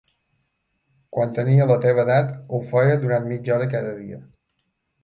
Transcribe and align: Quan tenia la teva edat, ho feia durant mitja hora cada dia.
Quan 1.17 1.35
tenia 1.39 1.67
la 1.73 1.77
teva 1.85 2.07
edat, 2.07 2.35
ho 2.57 2.63
feia 2.73 2.99
durant 3.05 3.31
mitja 3.35 3.57
hora 3.59 3.71
cada 3.77 3.95
dia. 4.03 4.25